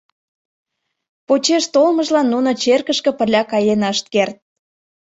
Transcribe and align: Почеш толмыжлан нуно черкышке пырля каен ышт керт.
Почеш 1.27 1.63
толмыжлан 1.73 2.27
нуно 2.33 2.49
черкышке 2.61 3.11
пырля 3.17 3.41
каен 3.51 3.81
ышт 3.91 4.05
керт. 4.13 4.37